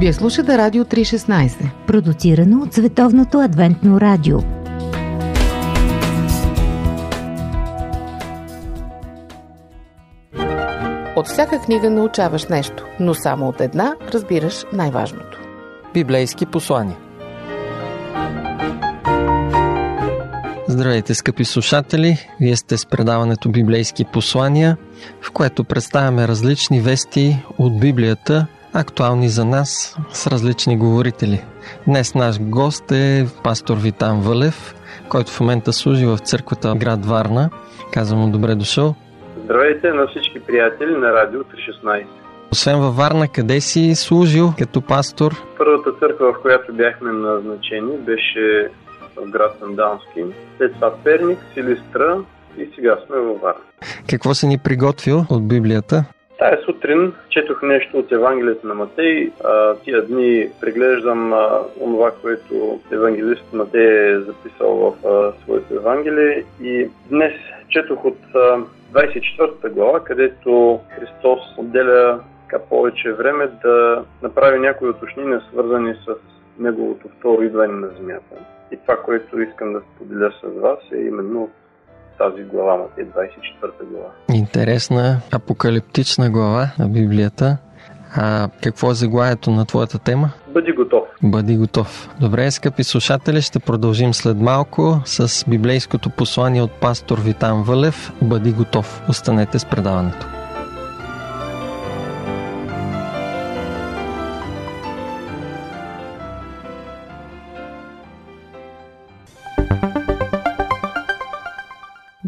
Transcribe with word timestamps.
Вие 0.00 0.12
слушате 0.12 0.58
Радио 0.58 0.84
316, 0.84 1.70
продуцирано 1.86 2.62
от 2.62 2.74
Световното 2.74 3.40
адвентно 3.40 4.00
радио. 4.00 4.38
От 11.16 11.26
всяка 11.26 11.60
книга 11.60 11.90
научаваш 11.90 12.46
нещо, 12.46 12.84
но 13.00 13.14
само 13.14 13.48
от 13.48 13.60
една 13.60 13.94
разбираш 14.14 14.64
най-важното. 14.72 15.40
Библейски 15.94 16.46
послания. 16.46 16.96
Здравейте, 20.68 21.14
скъпи 21.14 21.44
слушатели! 21.44 22.28
Вие 22.40 22.56
сте 22.56 22.76
с 22.76 22.86
предаването 22.86 23.50
Библейски 23.50 24.04
послания, 24.04 24.76
в 25.22 25.30
което 25.30 25.64
представяме 25.64 26.28
различни 26.28 26.80
вести 26.80 27.44
от 27.58 27.80
Библията– 27.80 28.46
актуални 28.74 29.28
за 29.28 29.44
нас 29.44 29.96
с 30.12 30.26
различни 30.26 30.78
говорители. 30.78 31.44
Днес 31.86 32.14
наш 32.14 32.40
гост 32.40 32.92
е 32.92 33.26
пастор 33.44 33.76
Витан 33.76 34.20
Вълев, 34.20 34.74
който 35.08 35.32
в 35.32 35.40
момента 35.40 35.72
служи 35.72 36.06
в 36.06 36.18
църквата 36.18 36.74
град 36.76 37.06
Варна. 37.06 37.50
Казвам 37.92 38.20
му 38.20 38.30
добре 38.30 38.54
дошъл. 38.54 38.94
Здравейте 39.44 39.92
на 39.92 40.06
всички 40.06 40.40
приятели 40.40 40.92
на 40.92 41.12
Радио 41.12 41.40
316. 41.40 42.04
Освен 42.52 42.80
във 42.80 42.96
Варна, 42.96 43.28
къде 43.28 43.60
си 43.60 43.94
служил 43.94 44.52
като 44.58 44.82
пастор? 44.82 45.32
Първата 45.58 45.90
църква, 46.00 46.32
в 46.32 46.42
която 46.42 46.72
бяхме 46.72 47.12
назначени, 47.12 47.96
беше 47.98 48.70
в 49.16 49.30
град 49.30 49.56
Сандански. 49.60 50.24
След 50.58 50.74
това 50.74 50.92
Перник, 51.04 51.38
Силистра 51.54 52.18
и 52.58 52.68
сега 52.74 52.96
сме 53.06 53.16
във 53.16 53.40
Варна. 53.40 53.60
Какво 54.10 54.34
си 54.34 54.46
ни 54.46 54.58
приготвил 54.58 55.24
от 55.30 55.48
Библията? 55.48 56.04
Тая 56.38 56.62
сутрин 56.64 57.12
четох 57.28 57.62
нещо 57.62 57.98
от 57.98 58.12
Евангелието 58.12 58.66
на 58.66 58.74
Матей. 58.74 59.30
А, 59.44 59.74
тия 59.74 60.06
дни 60.06 60.48
преглеждам 60.60 61.32
а, 61.32 61.60
това, 61.78 62.10
което 62.22 62.80
евангелист 62.92 63.52
Матей 63.52 64.12
е 64.12 64.20
записал 64.20 64.76
в 64.76 65.06
а, 65.06 65.42
своето 65.42 65.74
Евангелие. 65.74 66.44
И 66.62 66.90
днес 67.10 67.32
четох 67.68 68.04
от 68.04 68.18
а, 68.34 68.58
24 68.92 69.68
глава, 69.70 70.04
където 70.04 70.80
Христос 70.90 71.40
отделя 71.56 72.20
така 72.50 72.64
повече 72.64 73.12
време 73.12 73.46
да 73.62 74.04
направи 74.22 74.58
някои 74.58 74.88
уточнения, 74.88 75.42
свързани 75.52 75.94
с 75.94 76.14
неговото 76.58 77.08
второ 77.18 77.42
идване 77.42 77.72
на 77.72 77.88
земята. 77.88 78.34
И 78.72 78.76
това, 78.76 78.96
което 78.96 79.40
искам 79.40 79.72
да 79.72 79.80
споделя 79.80 80.32
с 80.42 80.60
вас 80.60 80.78
е 80.92 80.96
именно 80.96 81.50
тази 82.18 82.42
глава, 82.42 82.76
Матей 82.76 83.04
24 83.04 83.84
глава. 83.90 84.08
Интересна 84.34 85.20
апокалиптична 85.32 86.30
глава 86.30 86.70
на 86.78 86.88
Библията. 86.88 87.56
А 88.16 88.48
какво 88.62 88.90
е 88.90 88.94
заглавието 88.94 89.50
на 89.50 89.64
твоята 89.64 89.98
тема? 89.98 90.30
Бъди 90.48 90.72
готов. 90.72 91.02
Бъди 91.22 91.56
готов. 91.56 92.08
Добре, 92.20 92.50
скъпи 92.50 92.84
слушатели, 92.84 93.42
ще 93.42 93.58
продължим 93.58 94.14
след 94.14 94.36
малко 94.36 95.00
с 95.04 95.44
библейското 95.50 96.10
послание 96.10 96.62
от 96.62 96.72
пастор 96.72 97.20
Витан 97.20 97.62
Вълев. 97.62 98.12
Бъди 98.22 98.52
готов. 98.52 99.02
Останете 99.08 99.58
с 99.58 99.64
предаването. 99.64 100.37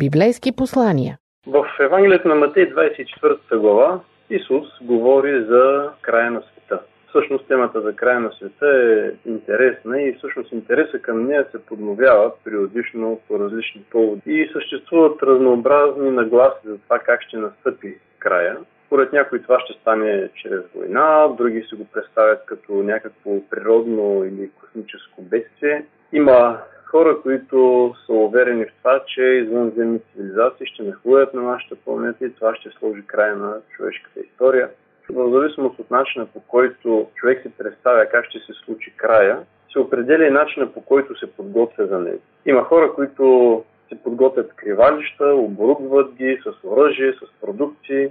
Библейски 0.05 0.53
послания. 0.57 1.19
В 1.47 1.67
Евангелието 1.81 2.29
на 2.29 2.35
Матей 2.35 2.75
24 2.75 3.57
глава 3.59 4.01
Исус 4.31 4.69
говори 4.83 5.45
за 5.45 5.91
края 6.01 6.31
на 6.31 6.43
света. 6.43 6.81
Всъщност 7.09 7.49
темата 7.49 7.81
за 7.81 7.93
края 7.97 8.21
на 8.21 8.33
света 8.33 8.67
е 8.67 9.31
интересна 9.31 10.03
и 10.03 10.15
всъщност 10.15 10.53
интереса 10.53 10.99
към 10.99 11.27
нея 11.27 11.47
се 11.51 11.67
подновява 11.67 12.33
периодично 12.45 13.21
по 13.29 13.39
различни 13.39 13.83
поводи. 13.91 14.23
И 14.27 14.51
съществуват 14.53 15.23
разнообразни 15.23 16.11
нагласи 16.11 16.67
за 16.67 16.79
това 16.79 16.99
как 16.99 17.23
ще 17.23 17.37
настъпи 17.37 17.99
края. 18.19 18.57
Според 18.87 19.13
някои 19.13 19.43
това 19.43 19.61
ще 19.61 19.81
стане 19.81 20.29
чрез 20.35 20.61
война, 20.75 21.29
други 21.39 21.67
се 21.71 21.77
го 21.77 21.85
представят 21.93 22.47
като 22.47 22.73
някакво 22.73 23.31
природно 23.51 24.25
или 24.25 24.51
космическо 24.61 25.23
бедствие. 25.23 25.85
Има 26.13 26.59
хора, 26.91 27.21
които 27.23 27.95
са 28.07 28.13
уверени 28.13 28.65
в 28.65 28.73
това, 28.79 29.03
че 29.07 29.23
извънземни 29.23 30.01
цивилизации 30.13 30.67
ще 30.67 30.83
нахлуят 30.83 31.35
на 31.35 31.43
нашата 31.43 31.77
планета 31.77 32.25
и 32.25 32.35
това 32.35 32.55
ще 32.55 32.71
сложи 32.71 33.07
края 33.07 33.37
на 33.37 33.57
човешката 33.77 34.21
история. 34.21 34.69
В 35.11 35.31
зависимост 35.31 35.79
от 35.79 35.91
начина 35.91 36.27
по 36.27 36.41
който 36.41 37.07
човек 37.15 37.43
се 37.43 37.51
представя 37.59 38.07
как 38.07 38.25
ще 38.25 38.39
се 38.39 38.53
случи 38.65 38.93
края, 38.97 39.39
се 39.73 39.79
определя 39.79 40.27
и 40.27 40.31
начина 40.31 40.73
по 40.73 40.81
който 40.81 41.19
се 41.19 41.33
подготвя 41.33 41.87
за 41.87 41.99
него. 41.99 42.21
Има 42.47 42.65
хора, 42.65 42.93
които 42.95 43.65
се 43.89 44.03
подготвят 44.03 44.55
кривалища, 44.57 45.27
оборудват 45.27 46.15
ги 46.15 46.41
с 46.45 46.69
оръжие, 46.69 47.13
с 47.13 47.41
продукции. 47.41 48.09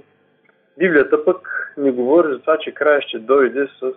Библията 0.78 1.26
пък 1.26 1.74
не 1.78 1.92
говори 1.92 2.34
за 2.34 2.40
това, 2.40 2.58
че 2.58 2.74
края 2.74 3.02
ще 3.02 3.20
дойде 3.20 3.68
с 3.80 3.92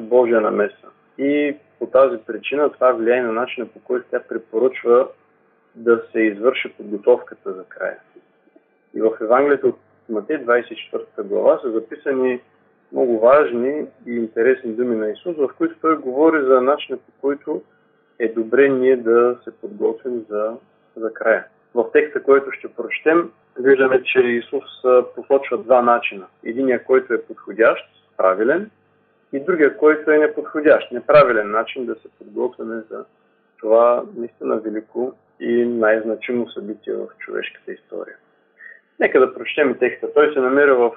Божия 0.00 0.40
намеса. 0.40 0.88
И 1.18 1.56
по 1.84 1.90
тази 1.90 2.18
причина 2.26 2.72
това 2.72 2.92
влияе 2.92 3.22
на 3.22 3.32
начина 3.32 3.66
по 3.66 3.80
който 3.80 4.06
тя 4.10 4.20
препоръчва 4.28 5.08
да 5.74 6.02
се 6.12 6.20
извърши 6.20 6.72
подготовката 6.76 7.52
за 7.52 7.64
края. 7.64 7.98
И 8.94 9.00
в 9.00 9.10
Евангелието 9.20 9.68
от 9.68 9.78
Матей 10.08 10.36
24 10.36 11.22
глава 11.22 11.60
са 11.62 11.70
записани 11.70 12.40
много 12.92 13.20
важни 13.20 13.86
и 14.06 14.16
интересни 14.16 14.72
думи 14.72 14.96
на 14.96 15.10
Исус, 15.10 15.36
в 15.36 15.50
които 15.58 15.74
той 15.80 15.96
говори 15.96 16.44
за 16.44 16.60
начина 16.60 16.98
по 16.98 17.12
който 17.20 17.62
е 18.18 18.28
добре 18.28 18.68
ние 18.68 18.96
да 18.96 19.38
се 19.44 19.50
подготвим 19.60 20.24
за, 20.28 20.56
за 20.96 21.12
края. 21.12 21.44
В 21.74 21.90
текста, 21.92 22.22
който 22.22 22.50
ще 22.50 22.68
прочетем, 22.68 23.30
виждаме, 23.58 24.02
че 24.02 24.18
Исус 24.18 24.64
посочва 25.14 25.58
два 25.58 25.82
начина. 25.82 26.26
Единия, 26.44 26.84
който 26.84 27.14
е 27.14 27.22
подходящ, 27.22 27.84
правилен, 28.16 28.70
и 29.34 29.40
другия, 29.40 29.76
който 29.76 30.10
е 30.10 30.18
неподходящ, 30.18 30.92
неправилен 30.92 31.50
начин 31.50 31.86
да 31.86 31.94
се 31.94 32.08
подготвяме 32.18 32.82
за 32.90 33.04
това 33.60 34.02
наистина 34.16 34.56
велико 34.56 35.12
и 35.40 35.64
най-значимо 35.64 36.48
събитие 36.48 36.94
в 36.94 37.08
човешката 37.18 37.72
история. 37.72 38.16
Нека 39.00 39.20
да 39.20 39.34
прочетем 39.34 39.78
текста. 39.78 40.12
Той 40.14 40.32
се 40.32 40.40
намира 40.40 40.74
в 40.74 40.90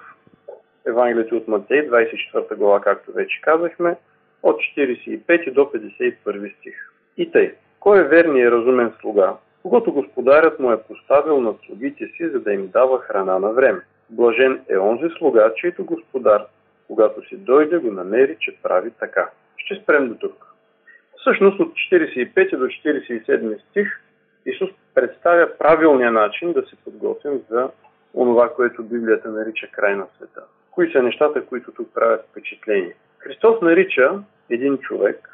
Евангелието 0.87 1.37
от 1.37 1.47
Матей, 1.47 1.89
24 1.89 2.55
глава, 2.55 2.81
както 2.81 3.11
вече 3.11 3.41
казахме, 3.41 3.95
от 4.43 4.55
45 4.77 5.53
до 5.53 5.61
51 5.61 6.57
стих. 6.59 6.75
И 7.17 7.31
тъй, 7.31 7.55
кой 7.79 7.99
е 7.99 8.07
верният 8.07 8.47
и 8.47 8.51
разумен 8.51 8.91
слуга, 9.01 9.33
когато 9.63 9.93
господарят 9.93 10.59
му 10.59 10.71
е 10.71 10.83
поставил 10.83 11.41
над 11.41 11.55
слугите 11.65 12.07
си, 12.07 12.29
за 12.29 12.39
да 12.39 12.53
им 12.53 12.67
дава 12.67 12.99
храна 12.99 13.39
на 13.39 13.49
време? 13.49 13.81
Блажен 14.09 14.61
е 14.69 14.77
онзи 14.77 15.09
слуга, 15.17 15.53
чийто 15.55 15.85
господар 15.85 16.45
когато 16.87 17.27
си 17.27 17.37
дойде, 17.37 17.77
го 17.77 17.91
намери, 17.91 18.37
че 18.39 18.57
прави 18.63 18.91
така. 18.91 19.29
Ще 19.57 19.75
спрем 19.75 20.07
до 20.07 20.15
тук. 20.15 20.45
Всъщност 21.17 21.59
от 21.59 21.73
45 21.91 22.57
до 22.57 22.65
47 22.65 23.69
стих 23.69 24.01
Исус 24.45 24.69
представя 24.95 25.57
правилния 25.57 26.11
начин 26.11 26.53
да 26.53 26.61
се 26.61 26.75
подготвим 26.75 27.41
за 27.49 27.69
онова, 28.13 28.53
което 28.53 28.83
Библията 28.83 29.29
нарича 29.29 29.67
край 29.71 29.95
на 29.95 30.07
света. 30.15 30.41
Кои 30.71 30.91
са 30.91 31.03
нещата, 31.03 31.45
които 31.45 31.71
тук 31.71 31.93
правят 31.93 32.25
впечатление? 32.29 32.95
Христос 33.19 33.61
нарича 33.61 34.23
един 34.49 34.77
човек 34.77 35.29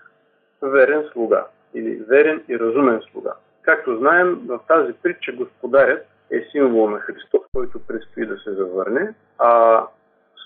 верен 0.61 1.03
слуга 1.11 1.45
или 1.73 2.03
верен 2.09 2.43
и 2.49 2.59
разумен 2.59 3.01
слуга. 3.11 3.33
Както 3.61 3.97
знаем, 3.97 4.39
в 4.47 4.59
тази 4.67 4.93
притча 4.93 5.31
господарят 5.31 6.07
е 6.31 6.47
символ 6.51 6.89
на 6.89 6.99
Христос, 6.99 7.41
който 7.53 7.79
предстои 7.87 8.25
да 8.25 8.37
се 8.37 8.53
завърне, 8.53 9.13
а 9.39 9.83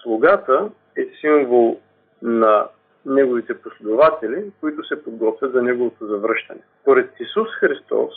слугата 0.04 0.70
е 0.98 1.08
символ 1.22 1.80
на 2.22 2.68
неговите 3.06 3.62
последователи, 3.62 4.52
които 4.60 4.84
се 4.84 5.04
подготвят 5.04 5.52
за 5.52 5.62
неговото 5.62 6.08
завръщане. 6.08 6.62
Поред 6.86 7.10
Исус 7.20 7.48
Христос, 7.60 8.14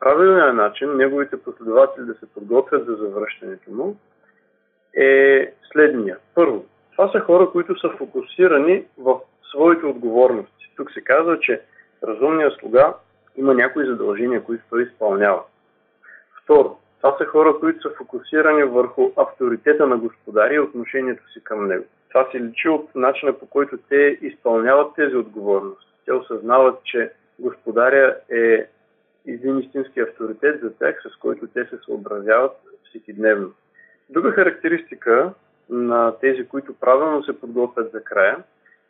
правилният 0.00 0.54
начин 0.54 0.96
неговите 0.96 1.42
последователи 1.42 2.04
да 2.04 2.14
се 2.14 2.26
подготвят 2.26 2.86
за 2.86 2.94
завръщането 2.94 3.70
му 3.70 3.96
е 4.96 5.52
следния. 5.72 6.18
Първо, 6.34 6.64
това 6.92 7.12
са 7.12 7.20
хора, 7.20 7.50
които 7.52 7.80
са 7.80 7.90
фокусирани 7.98 8.84
в 8.98 9.20
своите 9.50 9.86
отговорности. 9.86 10.72
Тук 10.76 10.92
се 10.92 11.00
казва, 11.00 11.40
че 11.40 11.60
разумният 12.04 12.54
слуга 12.60 12.94
има 13.36 13.54
някои 13.54 13.86
задължения, 13.86 14.44
които 14.44 14.64
той 14.70 14.82
изпълнява. 14.82 15.42
Второ, 16.42 16.78
това 17.00 17.16
са 17.18 17.24
хора, 17.24 17.54
които 17.60 17.82
са 17.82 17.94
фокусирани 17.96 18.62
върху 18.62 19.10
авторитета 19.16 19.86
на 19.86 19.96
господаря 19.96 20.54
и 20.54 20.60
отношението 20.60 21.32
си 21.32 21.44
към 21.44 21.66
него. 21.66 21.84
Това 22.16 22.28
се 22.32 22.40
личи 22.40 22.68
от 22.68 22.94
начина 22.94 23.32
по 23.32 23.46
който 23.46 23.78
те 23.88 24.18
изпълняват 24.22 24.94
тези 24.94 25.16
отговорности. 25.16 25.86
Те 26.04 26.12
осъзнават, 26.12 26.84
че 26.84 27.12
господаря 27.38 28.16
е 28.30 28.66
един 29.26 29.58
истински 29.58 30.00
авторитет 30.00 30.60
за 30.60 30.74
тях, 30.74 31.02
с 31.02 31.16
който 31.16 31.46
те 31.46 31.64
се 31.64 31.78
съобразяват 31.84 32.52
всекидневно. 32.88 33.52
Друга 34.10 34.30
характеристика 34.30 35.32
на 35.70 36.18
тези, 36.20 36.48
които 36.48 36.74
правилно 36.74 37.24
се 37.24 37.40
подготвят 37.40 37.92
за 37.92 38.04
края, 38.04 38.36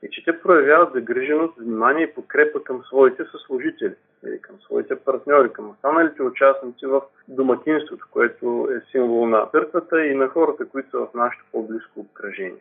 е, 0.02 0.10
че 0.10 0.24
те 0.24 0.40
проявяват 0.42 0.92
загриженост, 0.92 1.58
внимание 1.58 2.04
и 2.04 2.14
подкрепа 2.14 2.64
към 2.64 2.82
своите 2.84 3.24
съслужители, 3.24 3.94
или 4.26 4.40
към 4.40 4.56
своите 4.60 4.96
партньори, 4.96 5.52
към 5.52 5.70
останалите 5.70 6.22
участници 6.22 6.86
в 6.86 7.00
домакинството, 7.28 8.06
което 8.10 8.68
е 8.76 8.90
символ 8.90 9.26
на 9.26 9.46
църквата 9.46 10.06
и 10.06 10.14
на 10.14 10.28
хората, 10.28 10.68
които 10.68 10.90
са 10.90 10.98
в 10.98 11.14
нашето 11.14 11.44
по-близко 11.52 12.00
обкръжение. 12.00 12.60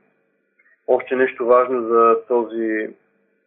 Още 0.87 1.15
нещо 1.15 1.45
важно 1.45 1.87
за 1.87 2.17
този 2.27 2.89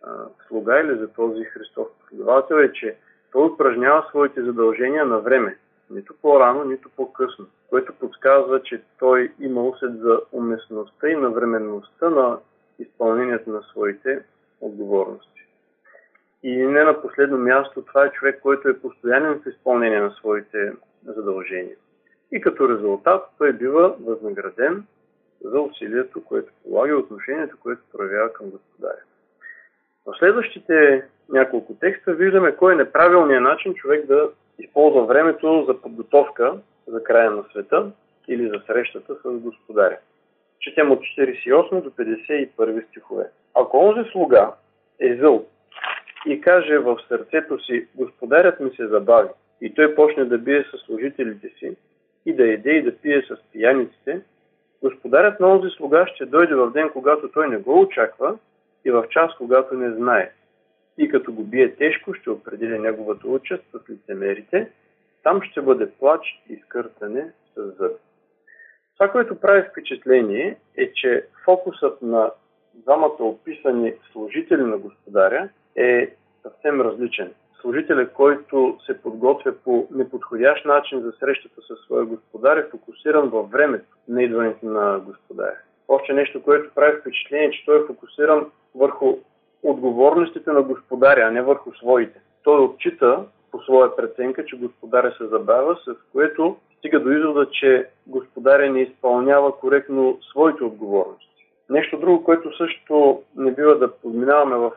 а, 0.02 0.10
слуга 0.48 0.80
или 0.80 0.98
за 0.98 1.08
този 1.08 1.44
Христов 1.44 1.88
последовател 2.00 2.54
е, 2.54 2.72
че 2.72 2.96
той 3.32 3.46
упражнява 3.46 4.06
своите 4.08 4.42
задължения 4.42 5.06
на 5.06 5.18
време, 5.18 5.58
нито 5.90 6.14
по-рано, 6.22 6.64
нито 6.64 6.90
по-късно, 6.96 7.46
което 7.70 7.92
подсказва, 7.92 8.62
че 8.62 8.82
той 8.98 9.32
има 9.40 9.62
усет 9.62 9.98
за 9.98 10.20
уместността 10.32 11.08
и 11.08 11.16
навременността 11.16 12.10
на 12.10 12.38
изпълнението 12.78 13.50
на 13.50 13.62
своите 13.62 14.22
отговорности. 14.60 15.42
И 16.42 16.56
не 16.56 16.84
на 16.84 17.02
последно 17.02 17.38
място, 17.38 17.82
това 17.82 18.04
е 18.04 18.12
човек, 18.12 18.40
който 18.42 18.68
е 18.68 18.78
постоянен 18.78 19.40
в 19.40 19.48
изпълнение 19.48 20.00
на 20.00 20.10
своите 20.10 20.72
задължения. 21.06 21.76
И 22.32 22.40
като 22.40 22.68
резултат 22.68 23.24
той 23.38 23.52
бива 23.52 23.94
възнаграден 24.00 24.84
за 25.44 25.60
усилието, 25.60 26.24
което 26.24 26.52
полага 26.62 26.90
и 26.90 26.94
отношението, 26.94 27.56
което 27.62 27.82
проявява 27.92 28.32
към 28.32 28.50
господаря. 28.50 29.02
В 30.06 30.14
следващите 30.18 31.04
няколко 31.28 31.74
текста 31.74 32.12
виждаме 32.12 32.56
кой 32.56 32.72
е 32.72 32.76
неправилният 32.76 33.42
начин 33.42 33.74
човек 33.74 34.06
да 34.06 34.28
използва 34.58 35.06
времето 35.06 35.64
за 35.68 35.80
подготовка 35.80 36.54
за 36.86 37.04
края 37.04 37.30
на 37.30 37.44
света 37.50 37.90
или 38.28 38.48
за 38.48 38.62
срещата 38.66 39.14
с 39.14 39.30
господаря. 39.30 39.98
Четем 40.60 40.90
от 40.90 41.00
48 41.00 41.82
до 41.82 41.90
51 41.90 42.88
стихове. 42.88 43.24
Ако 43.54 43.78
онзи 43.78 44.10
слуга 44.10 44.52
е 45.00 45.16
зъл 45.16 45.46
и 46.26 46.40
каже 46.40 46.78
в 46.78 46.98
сърцето 47.08 47.64
си, 47.64 47.86
господарят 47.94 48.60
ми 48.60 48.70
се 48.70 48.86
забави, 48.86 49.28
и 49.60 49.74
той 49.74 49.94
почне 49.94 50.24
да 50.24 50.38
бие 50.38 50.64
с 50.64 50.86
служителите 50.86 51.48
си, 51.58 51.76
и 52.26 52.32
да 52.34 52.52
еде 52.52 52.70
и 52.70 52.82
да 52.82 52.96
пие 52.96 53.22
с 53.22 53.36
пияниците, 53.52 54.20
господарят 54.82 55.40
на 55.40 55.48
онзи 55.48 55.70
слуга 55.70 56.06
ще 56.06 56.26
дойде 56.26 56.54
в 56.54 56.70
ден, 56.70 56.90
когато 56.92 57.28
той 57.28 57.48
не 57.48 57.56
го 57.56 57.80
очаква 57.80 58.38
и 58.84 58.90
в 58.90 59.06
час, 59.10 59.32
когато 59.38 59.74
не 59.74 59.90
знае. 59.90 60.32
И 60.98 61.08
като 61.08 61.32
го 61.32 61.44
бие 61.44 61.74
тежко, 61.74 62.14
ще 62.14 62.30
определя 62.30 62.78
неговата 62.78 63.28
участ 63.28 63.64
с 63.72 63.90
лицемерите, 63.90 64.70
там 65.22 65.42
ще 65.42 65.60
бъде 65.60 65.90
плач 65.90 66.42
и 66.48 66.56
скъртане 66.56 67.32
с 67.54 67.62
зъби. 67.78 67.94
Това, 68.94 69.12
което 69.12 69.40
прави 69.40 69.68
впечатление 69.70 70.56
е, 70.76 70.92
че 70.92 71.26
фокусът 71.44 72.02
на 72.02 72.30
двамата 72.74 73.16
описани 73.18 73.94
служители 74.12 74.62
на 74.62 74.78
господаря 74.78 75.48
е 75.76 76.14
съвсем 76.42 76.80
различен. 76.80 77.32
Служителя, 77.60 78.08
който 78.08 78.78
се 78.86 79.02
подготвя 79.02 79.52
по 79.64 79.86
неподходящ 79.90 80.64
начин 80.64 81.00
за 81.00 81.12
срещата 81.12 81.62
със 81.62 81.80
своя 81.80 82.04
господар 82.04 82.56
е 82.56 82.68
фокусиран 82.70 83.28
във 83.28 83.50
времето 83.50 83.96
на 84.08 84.22
идването 84.22 84.66
на 84.66 84.98
господаря. 84.98 85.58
Още 85.88 86.12
нещо, 86.12 86.42
което 86.42 86.74
прави 86.74 87.00
впечатление, 87.00 87.50
че 87.50 87.64
той 87.66 87.80
е 87.80 87.86
фокусиран 87.86 88.46
върху 88.74 89.16
отговорностите 89.62 90.52
на 90.52 90.62
господаря, 90.62 91.20
а 91.20 91.30
не 91.30 91.42
върху 91.42 91.74
своите. 91.74 92.20
Той 92.42 92.64
отчита 92.64 93.24
по 93.50 93.60
своя 93.62 93.96
преценка, 93.96 94.44
че 94.44 94.58
господаря 94.58 95.14
се 95.18 95.26
забавя, 95.26 95.76
с 95.84 95.94
което 96.12 96.56
стига 96.78 97.00
до 97.00 97.10
извода, 97.10 97.50
че 97.50 97.88
господаря 98.06 98.70
не 98.70 98.80
изпълнява 98.80 99.58
коректно 99.58 100.18
своите 100.30 100.64
отговорности. 100.64 101.46
Нещо 101.70 101.98
друго, 101.98 102.24
което 102.24 102.56
също 102.56 103.22
не 103.36 103.52
бива 103.52 103.78
да 103.78 103.92
подминаваме 103.92 104.56
в 104.56 104.72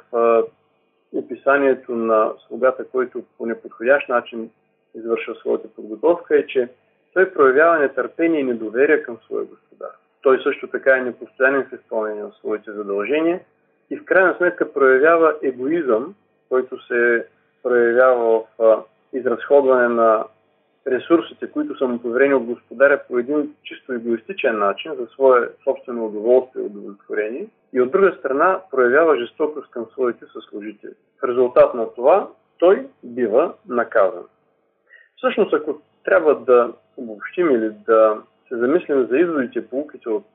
описанието 1.15 1.95
на 1.95 2.31
слугата, 2.47 2.85
който 2.85 3.23
по 3.37 3.45
неподходящ 3.45 4.09
начин 4.09 4.49
извършва 4.95 5.35
своята 5.35 5.67
подготовка, 5.67 6.37
е, 6.37 6.47
че 6.47 6.69
той 7.13 7.33
проявява 7.33 7.79
нетърпение 7.79 8.39
и 8.39 8.43
недоверие 8.43 9.03
към 9.03 9.17
своя 9.25 9.45
господар. 9.45 9.89
Той 10.21 10.39
също 10.43 10.67
така 10.67 10.97
е 10.97 11.01
непостоянен 11.01 11.67
в 11.71 11.75
изпълнение 11.75 12.23
на 12.23 12.31
своите 12.31 12.71
задължения 12.71 13.39
и 13.89 13.97
в 13.97 14.05
крайна 14.05 14.35
сметка 14.37 14.73
проявява 14.73 15.35
егоизъм, 15.43 16.15
който 16.49 16.87
се 16.87 17.25
проявява 17.63 18.43
в 18.59 18.83
изразходване 19.13 19.87
на 19.87 20.25
ресурсите, 20.87 21.51
които 21.51 21.77
са 21.77 21.87
му 21.87 22.01
поверени 22.01 22.33
от 22.33 22.43
господаря 22.43 23.01
по 23.07 23.17
един 23.17 23.55
чисто 23.63 23.93
егоистичен 23.93 24.59
начин, 24.59 24.95
за 24.95 25.07
свое 25.07 25.49
собствено 25.63 26.05
удоволствие 26.05 26.63
и 26.63 26.65
удовлетворение, 26.65 27.47
и 27.73 27.81
от 27.81 27.91
друга 27.91 28.15
страна 28.19 28.61
проявява 28.71 29.19
жестокост 29.19 29.71
към 29.71 29.85
своите 29.91 30.25
съслужители. 30.33 30.93
В 31.19 31.23
резултат 31.27 31.73
на 31.73 31.93
това 31.93 32.29
той 32.57 32.87
бива 33.03 33.53
наказан. 33.67 34.23
Всъщност, 35.17 35.53
ако 35.53 35.81
трябва 36.03 36.39
да 36.39 36.73
обобщим 36.97 37.51
или 37.51 37.69
да 37.69 38.21
се 38.47 38.57
замислим 38.57 39.07
за 39.07 39.17
изводите, 39.17 39.67
полуките 39.67 40.09
от 40.09 40.25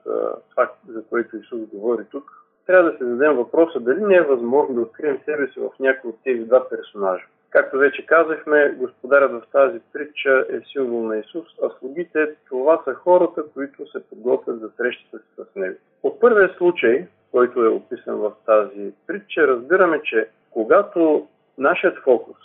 това, 0.50 0.70
за 0.88 1.04
което 1.04 1.36
Исус 1.36 1.60
говори 1.60 2.04
тук, 2.10 2.30
трябва 2.66 2.90
да 2.90 2.98
се 2.98 3.04
зададем 3.04 3.36
въпроса 3.36 3.80
дали 3.80 4.00
не 4.00 4.14
е 4.14 4.22
възможно 4.22 4.74
да 4.74 4.80
открием 4.80 5.18
себе 5.24 5.46
си 5.46 5.60
в 5.60 5.70
някои 5.80 6.10
от 6.10 6.16
тези 6.24 6.44
два 6.44 6.68
персонажа. 6.68 7.24
Както 7.50 7.78
вече 7.78 8.06
казахме, 8.06 8.74
господарят 8.78 9.32
в 9.32 9.42
тази 9.52 9.80
притча 9.92 10.46
е 10.50 10.60
символ 10.72 11.02
на 11.02 11.18
Исус, 11.18 11.46
а 11.62 11.70
слугите 11.78 12.34
това 12.48 12.82
са 12.84 12.94
хората, 12.94 13.42
които 13.54 13.90
се 13.90 14.08
подготвят 14.08 14.60
за 14.60 14.70
срещата 14.76 15.18
си 15.18 15.24
с 15.36 15.56
Него. 15.56 15.76
От 16.02 16.20
първия 16.20 16.54
случай, 16.58 17.06
който 17.36 17.64
е 17.64 17.68
описан 17.68 18.16
в 18.16 18.32
тази 18.46 18.92
притча, 19.06 19.48
разбираме, 19.48 20.00
че 20.02 20.28
когато 20.50 21.26
нашият 21.58 21.98
фокус 21.98 22.36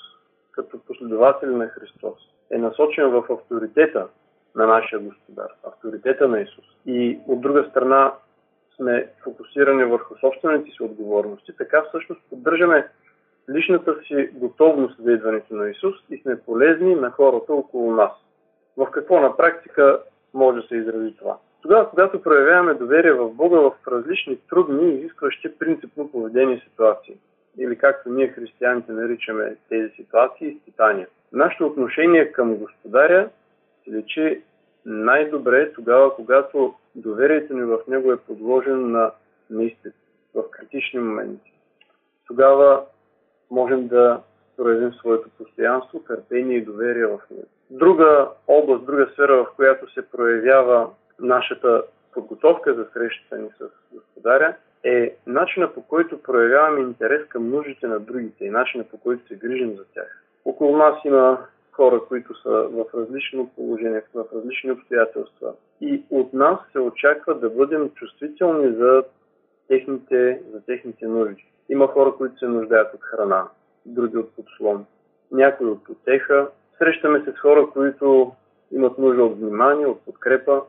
като 0.51 0.79
последователи 0.79 1.55
на 1.55 1.67
Христос 1.67 2.19
е 2.51 2.57
насочен 2.57 3.09
в 3.09 3.25
авторитета 3.29 4.07
на 4.55 4.67
нашия 4.67 4.99
Господар, 4.99 5.47
авторитета 5.67 6.27
на 6.27 6.39
Исус, 6.41 6.65
и 6.85 7.19
от 7.27 7.41
друга 7.41 7.67
страна 7.69 8.13
сме 8.75 9.09
фокусирани 9.23 9.83
върху 9.83 10.17
собствените 10.17 10.71
си 10.71 10.83
отговорности, 10.83 11.57
така 11.57 11.83
всъщност 11.89 12.21
поддържаме 12.29 12.87
личната 13.49 13.95
си 14.07 14.29
готовност 14.33 15.03
за 15.03 15.11
идването 15.11 15.55
на 15.55 15.69
Исус 15.69 15.95
и 16.09 16.17
сме 16.17 16.39
полезни 16.39 16.95
на 16.95 17.11
хората 17.11 17.53
около 17.53 17.91
нас. 17.91 18.11
В 18.77 18.91
какво 18.91 19.19
на 19.19 19.37
практика 19.37 19.99
може 20.33 20.61
да 20.61 20.67
се 20.67 20.75
изрази 20.75 21.15
това? 21.15 21.37
Тогава, 21.61 21.89
когато 21.89 22.21
проявяваме 22.21 22.73
доверие 22.73 23.13
в 23.13 23.29
Бога 23.29 23.59
в 23.59 23.73
различни 23.87 24.37
трудни 24.49 24.93
изискващи 24.93 25.59
принципно 25.59 26.11
поведение 26.11 26.61
ситуации, 26.69 27.17
или 27.57 27.77
както 27.77 28.09
ние 28.09 28.27
християните 28.27 28.91
наричаме 28.91 29.55
тези 29.69 29.89
ситуации, 29.95 30.47
изпитания. 30.47 31.07
Нашето 31.33 31.65
отношение 31.65 32.31
към 32.31 32.55
Господаря 32.55 33.29
се 33.83 33.91
лечи 33.91 34.41
най-добре 34.85 35.73
тогава, 35.73 36.15
когато 36.15 36.73
доверието 36.95 37.53
ни 37.53 37.63
в 37.63 37.79
Него 37.87 38.11
е 38.11 38.17
подложено 38.17 38.87
на, 38.87 39.11
на 39.49 39.69
в 40.35 40.43
критични 40.51 40.99
моменти. 40.99 41.53
Тогава 42.27 42.83
можем 43.51 43.87
да 43.87 44.21
проявим 44.57 44.93
своето 44.93 45.29
постоянство, 45.37 45.99
търпение 45.99 46.57
и 46.57 46.65
доверие 46.65 47.05
в 47.05 47.19
него. 47.31 47.47
Друга 47.69 48.29
област, 48.47 48.85
друга 48.85 49.09
сфера, 49.13 49.43
в 49.43 49.55
която 49.55 49.93
се 49.93 50.01
проявява 50.01 50.89
нашата 51.21 51.83
подготовка 52.13 52.73
за 52.73 52.85
срещата 52.93 53.37
ни 53.37 53.49
с 53.59 53.65
Господаря, 53.93 54.55
е 54.83 55.15
начина 55.27 55.73
по 55.73 55.81
който 55.81 56.21
проявяваме 56.21 56.81
интерес 56.81 57.27
към 57.27 57.49
нуждите 57.49 57.87
на 57.87 57.99
другите 57.99 58.45
и 58.45 58.49
начина 58.49 58.83
по 58.83 58.97
който 58.97 59.27
се 59.27 59.35
грижим 59.35 59.75
за 59.75 59.85
тях. 59.93 60.23
Около 60.45 60.77
нас 60.77 60.95
има 61.05 61.37
хора, 61.71 62.01
които 62.07 62.41
са 62.41 62.49
в 62.49 62.85
различно 62.93 63.49
положение, 63.55 64.03
в 64.13 64.25
различни 64.35 64.71
обстоятелства. 64.71 65.53
И 65.81 66.03
от 66.09 66.33
нас 66.33 66.59
се 66.71 66.79
очаква 66.79 67.39
да 67.39 67.49
бъдем 67.49 67.89
чувствителни 67.89 68.75
за 68.75 69.03
техните, 69.67 70.41
за 70.53 70.61
техните 70.65 71.07
нужди. 71.07 71.45
Има 71.69 71.87
хора, 71.87 72.13
които 72.17 72.37
се 72.37 72.47
нуждаят 72.47 72.93
от 72.93 73.01
храна, 73.01 73.47
други 73.85 74.17
от 74.17 74.35
подслон, 74.35 74.85
някои 75.31 75.67
от 75.67 75.89
отеха. 75.89 76.47
Срещаме 76.77 77.23
се 77.23 77.31
с 77.31 77.39
хора, 77.39 77.67
които 77.73 78.31
имат 78.71 78.97
нужда 78.97 79.23
от 79.23 79.39
внимание, 79.39 79.85
от 79.85 80.05
подкрепа. 80.05 80.61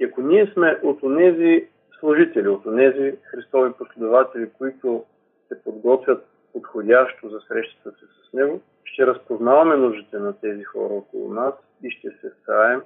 И 0.00 0.04
ако 0.04 0.22
ние 0.22 0.46
сме 0.46 0.80
от 0.82 1.02
онези 1.02 1.68
служители, 1.98 2.48
от 2.48 2.66
онези 2.66 3.16
христови 3.30 3.72
последователи, 3.72 4.50
които 4.58 5.04
се 5.48 5.62
подготвят 5.64 6.24
подходящо 6.52 7.28
за 7.28 7.40
срещата 7.48 7.90
си 7.90 8.04
с 8.30 8.32
Него, 8.32 8.60
ще 8.84 9.06
разпознаваме 9.06 9.76
нуждите 9.76 10.18
на 10.18 10.40
тези 10.40 10.64
хора 10.64 10.94
около 10.94 11.34
нас 11.34 11.54
и 11.82 11.90
ще 11.90 12.10
се 12.10 12.32
стараем 12.42 12.82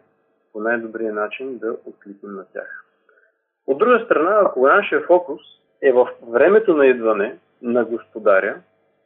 по 0.53 0.61
най-добрия 0.61 1.13
начин 1.13 1.59
да 1.59 1.77
откликнем 1.85 2.35
на 2.35 2.45
тях. 2.45 2.85
От 3.67 3.79
друга 3.79 4.05
страна, 4.05 4.41
ако 4.43 4.67
нашия 4.67 5.01
фокус 5.01 5.41
е 5.83 5.93
в 5.93 6.09
времето 6.23 6.77
на 6.77 6.87
идване 6.87 7.39
на 7.63 7.85
Господаря, 7.85 8.61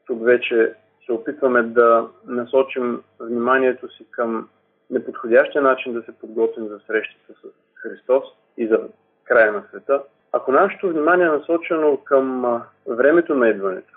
тук 0.07 0.25
вече 0.25 0.75
се 1.07 1.13
опитваме 1.13 1.63
да 1.63 2.09
насочим 2.27 3.03
вниманието 3.21 3.89
си 3.89 4.07
към 4.11 4.49
неподходящия 4.91 5.63
начин 5.63 5.93
да 5.93 6.03
се 6.03 6.19
подготвим 6.19 6.69
за 6.69 6.81
срещата 6.87 7.33
с 7.33 7.68
Христос 7.79 8.25
и 8.57 8.67
за 8.67 8.81
края 9.25 9.53
на 9.53 9.63
света. 9.69 10.03
Ако 10.33 10.53
нашето 10.53 10.89
внимание 10.89 11.27
е 11.27 11.31
насочено 11.31 11.97
към 11.97 12.61
времето 12.87 13.35
на 13.35 13.49
идването 13.49 13.95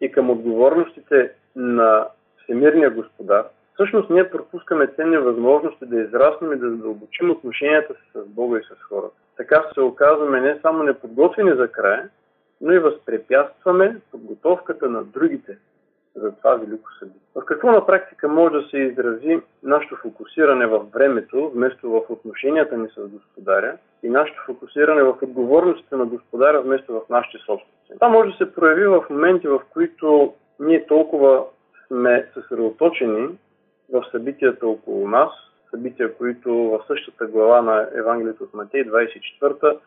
и 0.00 0.12
към 0.12 0.30
отговорностите 0.30 1.32
на 1.56 2.06
Всемирния 2.42 2.90
господар, 2.90 3.44
всъщност 3.74 4.10
ние 4.10 4.30
пропускаме 4.30 4.86
ценни 4.86 5.18
възможности 5.18 5.86
да 5.86 6.00
израснем 6.00 6.52
и 6.52 6.56
да 6.56 6.70
задълбочим 6.70 7.30
отношенията 7.30 7.94
си 7.94 8.10
с 8.14 8.26
Бога 8.26 8.58
и 8.58 8.62
с 8.62 8.82
хората. 8.82 9.16
Така 9.36 9.64
се 9.74 9.80
оказваме 9.80 10.40
не 10.40 10.58
само 10.62 10.82
неподготвени 10.82 11.56
за 11.56 11.68
края, 11.68 12.08
но 12.60 12.72
и 12.72 12.78
възпрепятстваме 12.78 13.96
подготовката 14.10 14.88
на 14.88 15.04
другите 15.04 15.58
за 16.16 16.32
това 16.32 16.54
велико 16.54 16.88
събитие. 16.98 17.20
В 17.34 17.44
какво 17.44 17.70
на 17.70 17.86
практика 17.86 18.28
може 18.28 18.54
да 18.54 18.68
се 18.68 18.78
изрази 18.78 19.40
нашето 19.62 19.96
фокусиране 19.96 20.66
в 20.66 20.84
времето, 20.94 21.50
вместо 21.54 21.90
в 21.90 22.02
отношенията 22.08 22.76
ни 22.76 22.88
с 22.88 23.08
Господаря 23.08 23.76
и 24.02 24.08
нашето 24.08 24.42
фокусиране 24.46 25.02
в 25.02 25.18
отговорностите 25.22 25.96
на 25.96 26.06
Господаря, 26.06 26.62
вместо 26.62 26.92
в 26.92 27.08
нашите 27.10 27.38
собствени. 27.38 27.98
Това 27.98 28.08
може 28.08 28.30
да 28.30 28.36
се 28.36 28.54
прояви 28.54 28.86
в 28.86 29.04
моменти, 29.10 29.48
в 29.48 29.60
които 29.72 30.34
ние 30.60 30.86
толкова 30.86 31.44
сме 31.86 32.28
съсредоточени 32.34 33.28
в 33.92 34.04
събитията 34.10 34.66
около 34.66 35.08
нас, 35.08 35.30
събития, 35.70 36.14
които 36.14 36.54
в 36.54 36.80
същата 36.86 37.26
глава 37.26 37.62
на 37.62 37.88
Евангелието 37.94 38.44
от 38.44 38.54
Матей 38.54 38.84
24 38.84 39.78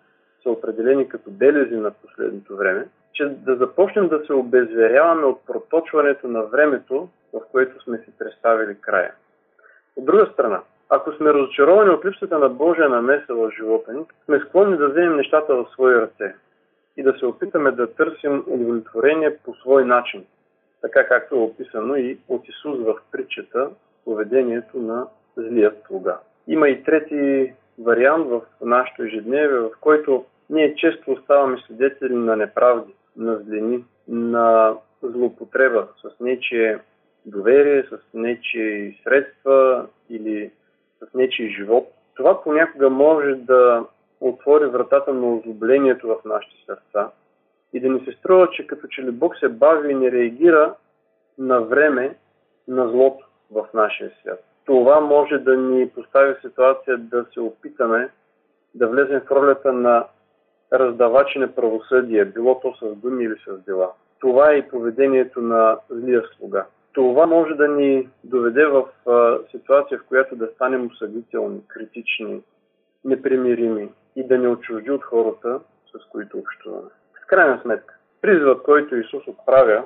са 0.43 0.49
определени 0.49 1.09
като 1.09 1.31
белези 1.31 1.75
на 1.75 1.91
последното 1.91 2.57
време, 2.57 2.87
че 3.15 3.25
да 3.25 3.55
започнем 3.55 4.07
да 4.07 4.25
се 4.25 4.33
обезверяваме 4.33 5.25
от 5.25 5.45
проточването 5.45 6.27
на 6.27 6.43
времето, 6.43 7.09
в 7.33 7.41
което 7.51 7.83
сме 7.83 7.97
си 7.97 8.11
представили 8.19 8.77
края. 8.81 9.11
От 9.95 10.05
друга 10.05 10.29
страна, 10.33 10.61
ако 10.89 11.11
сме 11.11 11.33
разочаровани 11.33 11.89
от 11.89 12.05
липсата 12.05 12.39
на 12.39 12.49
Божия 12.49 12.89
намеса 12.89 13.33
в 13.33 13.51
живота 13.57 13.93
ни, 13.93 14.05
сме 14.25 14.39
склонни 14.39 14.77
да 14.77 14.89
вземем 14.89 15.15
нещата 15.15 15.55
в 15.55 15.67
свои 15.71 15.95
ръце 15.95 16.35
и 16.97 17.03
да 17.03 17.13
се 17.19 17.25
опитаме 17.25 17.71
да 17.71 17.93
търсим 17.93 18.43
удовлетворение 18.47 19.37
по 19.37 19.53
свой 19.53 19.85
начин, 19.85 20.25
така 20.81 21.07
както 21.07 21.35
е 21.35 21.39
описано 21.39 21.95
и 21.95 22.19
от 22.29 22.47
Исус 22.47 22.79
в 22.79 22.95
притчата 23.11 23.69
поведението 24.05 24.77
на 24.77 25.07
злия 25.37 25.73
слуга. 25.87 26.17
Има 26.47 26.69
и 26.69 26.83
трети 26.83 27.53
вариант 27.79 28.27
в 28.29 28.41
нашето 28.61 29.03
ежедневие, 29.03 29.59
в 29.59 29.71
който 29.81 30.25
ние 30.49 30.75
често 30.75 31.11
оставаме 31.11 31.57
свидетели 31.57 32.15
на 32.15 32.35
неправди, 32.35 32.93
на 33.17 33.37
злини, 33.37 33.83
на 34.07 34.75
злоупотреба 35.01 35.87
с 36.01 36.19
нечие 36.19 36.79
доверие, 37.25 37.83
с 37.83 37.97
нечие 38.13 38.99
средства 39.03 39.87
или 40.09 40.51
с 40.99 41.13
нечие 41.13 41.49
живот. 41.49 41.87
Това 42.15 42.43
понякога 42.43 42.89
може 42.89 43.35
да 43.35 43.85
отвори 44.21 44.65
вратата 44.65 45.13
на 45.13 45.35
озлоблението 45.35 46.07
в 46.07 46.25
нашите 46.25 46.55
сърца 46.65 47.11
и 47.73 47.79
да 47.79 47.89
ни 47.89 48.05
се 48.05 48.11
струва, 48.11 48.49
че 48.51 48.67
като 48.67 48.87
че 48.87 49.01
ли 49.01 49.11
Бог 49.11 49.37
се 49.37 49.49
бави 49.49 49.91
и 49.91 49.95
не 49.95 50.11
реагира 50.11 50.75
на 51.37 51.61
време 51.61 52.17
на 52.67 52.89
злото 52.89 53.27
в 53.51 53.67
нашия 53.73 54.11
свят. 54.21 54.43
Това 54.65 54.99
може 54.99 55.37
да 55.37 55.57
ни 55.57 55.89
постави 55.89 56.35
ситуация 56.41 56.97
да 56.97 57.25
се 57.33 57.39
опитаме 57.39 58.09
да 58.75 58.87
влезем 58.87 59.21
в 59.21 59.31
ролята 59.31 59.73
на 59.73 60.05
раздавачи 60.73 61.39
на 61.39 61.55
правосъдие, 61.55 62.25
било 62.25 62.59
то 62.59 62.73
с 62.75 62.95
думи 62.95 63.23
или 63.23 63.35
с 63.47 63.65
дела. 63.65 63.91
Това 64.19 64.51
е 64.51 64.57
и 64.57 64.67
поведението 64.67 65.41
на 65.41 65.77
злия 65.89 66.23
слуга. 66.37 66.65
Това 66.93 67.25
може 67.25 67.53
да 67.53 67.67
ни 67.67 68.09
доведе 68.23 68.65
в 68.65 68.85
ситуация, 69.51 69.99
в 69.99 70.03
която 70.07 70.35
да 70.35 70.47
станем 70.47 70.85
осъдителни, 70.85 71.61
критични, 71.67 72.41
непримирими 73.05 73.89
и 74.15 74.27
да 74.27 74.37
не 74.37 74.47
отчужди 74.47 74.91
от 74.91 75.03
хората, 75.03 75.59
с 75.91 76.09
които 76.09 76.37
общуваме. 76.37 76.89
В 77.23 77.27
крайна 77.27 77.59
сметка, 77.61 77.97
призивът, 78.21 78.63
който 78.63 78.95
Исус 78.95 79.27
отправя 79.27 79.83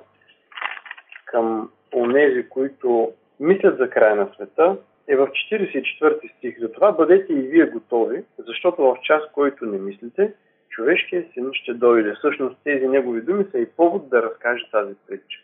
към 1.26 1.72
онези, 1.96 2.50
които 2.50 3.12
мислят 3.40 3.78
за 3.78 3.90
края 3.90 4.16
на 4.16 4.30
света, 4.36 4.78
е 5.08 5.16
в 5.16 5.28
44 5.28 6.38
стих. 6.38 6.60
Затова 6.60 6.92
бъдете 6.92 7.34
и 7.34 7.42
вие 7.42 7.66
готови, 7.66 8.24
защото 8.48 8.82
в 8.82 8.98
час, 9.04 9.22
който 9.34 9.66
не 9.66 9.78
мислите, 9.78 10.34
човешкият 10.80 11.34
син 11.34 11.50
ще 11.54 11.74
дойде. 11.74 12.14
Всъщност 12.14 12.58
тези 12.64 12.88
негови 12.88 13.22
думи 13.22 13.46
са 13.52 13.60
и 13.60 13.66
повод 13.66 14.10
да 14.10 14.22
разкаже 14.22 14.70
тази 14.72 14.96
притча. 15.08 15.40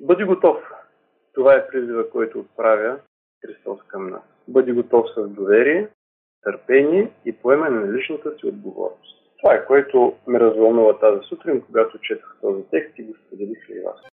Бъди 0.00 0.24
готов. 0.24 0.56
Това 1.34 1.54
е 1.54 1.66
призива, 1.66 2.10
който 2.10 2.38
отправя 2.38 2.98
Христос 3.44 3.80
към 3.88 4.10
нас. 4.10 4.22
Бъди 4.48 4.72
готов 4.72 5.06
с 5.16 5.28
доверие, 5.28 5.88
търпение 6.42 7.10
и 7.24 7.32
поемане 7.32 7.80
на 7.80 7.92
личната 7.92 8.38
си 8.38 8.46
отговорност. 8.46 9.36
Това 9.38 9.54
е 9.54 9.66
което 9.66 10.16
ме 10.26 10.40
развълнува 10.40 10.98
тази 10.98 11.26
сутрин, 11.28 11.62
когато 11.66 11.98
четах 11.98 12.36
този 12.40 12.62
текст 12.70 12.98
и 12.98 13.02
го 13.02 13.14
споделих 13.14 13.68
и 13.68 13.80
вас. 13.80 14.09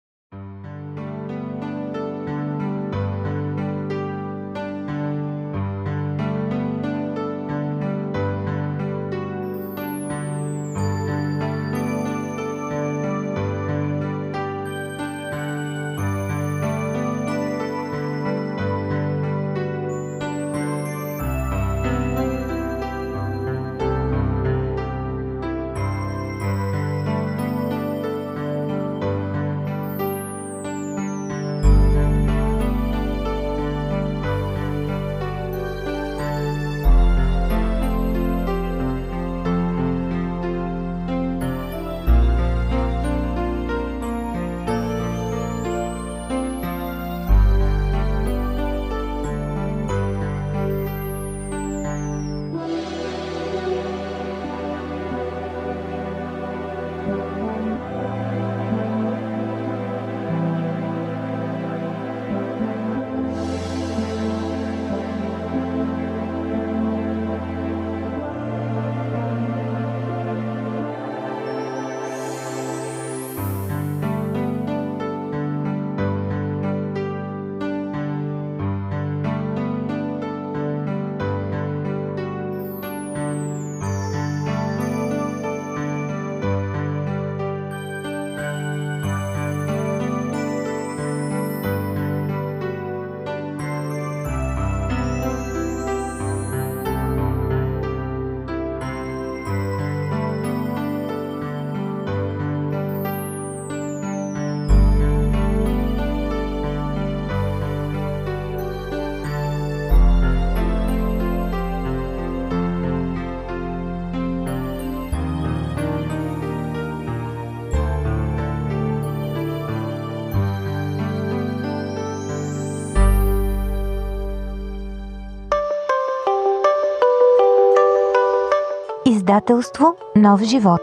Издателство 129.34 129.94
Нов 130.16 130.42
живот. 130.42 130.80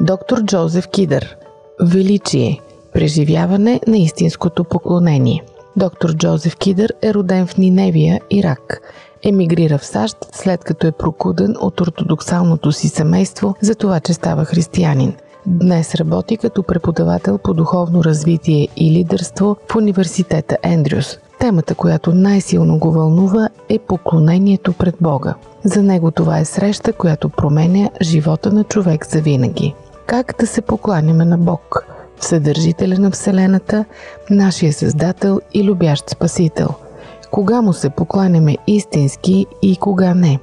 Доктор 0.00 0.42
Джозеф 0.44 0.88
Кидър. 0.88 1.36
Величие. 1.82 2.60
Преживяване 2.92 3.80
на 3.86 3.98
истинското 3.98 4.64
поклонение. 4.64 5.44
Доктор 5.76 6.14
Джозеф 6.14 6.56
Кидър 6.56 6.92
е 7.02 7.14
роден 7.14 7.46
в 7.46 7.56
Ниневия, 7.56 8.20
Ирак. 8.30 8.80
Емигрира 9.22 9.78
в 9.78 9.86
САЩ, 9.86 10.16
след 10.32 10.64
като 10.64 10.86
е 10.86 10.92
прокуден 10.92 11.54
от 11.60 11.80
ортодоксалното 11.80 12.72
си 12.72 12.88
семейство 12.88 13.54
за 13.60 13.74
това, 13.74 14.00
че 14.00 14.12
става 14.12 14.44
християнин. 14.44 15.16
Днес 15.50 15.94
работи 15.94 16.36
като 16.36 16.62
преподавател 16.62 17.38
по 17.38 17.54
духовно 17.54 18.04
развитие 18.04 18.68
и 18.76 18.90
лидерство 18.90 19.56
в 19.72 19.76
университета 19.76 20.56
Ендрюс. 20.62 21.18
Темата, 21.38 21.74
която 21.74 22.14
най-силно 22.14 22.78
го 22.78 22.92
вълнува 22.92 23.48
е 23.68 23.78
поклонението 23.78 24.72
пред 24.72 24.94
Бога. 25.00 25.34
За 25.64 25.82
него 25.82 26.10
това 26.10 26.38
е 26.38 26.44
среща, 26.44 26.92
която 26.92 27.28
променя 27.28 27.90
живота 28.02 28.52
на 28.52 28.64
човек 28.64 29.06
за 29.06 29.20
винаги. 29.20 29.74
Как 30.06 30.34
да 30.40 30.46
се 30.46 30.60
покланяме 30.60 31.24
на 31.24 31.38
Бог, 31.38 31.84
Вседържителя 32.20 32.98
на 32.98 33.10
Вселената, 33.10 33.84
нашия 34.30 34.72
Създател 34.72 35.40
и 35.54 35.64
любящ 35.64 36.10
Спасител– 36.10 36.68
кога 37.30 37.62
му 37.62 37.72
се 37.72 37.90
покланяме 37.90 38.56
истински 38.66 39.46
и 39.62 39.76
кога 39.76 40.14
не? 40.14 40.38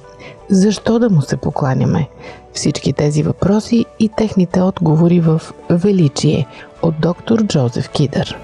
Защо 0.50 0.98
да 0.98 1.10
му 1.10 1.22
се 1.22 1.36
покланяме? 1.36 2.08
Всички 2.52 2.92
тези 2.92 3.22
въпроси 3.22 3.84
и 3.98 4.08
техните 4.08 4.62
отговори 4.62 5.20
в 5.20 5.42
Величие 5.70 6.46
от 6.82 6.94
доктор 7.00 7.42
Джозеф 7.46 7.88
Кидър. 7.88 8.38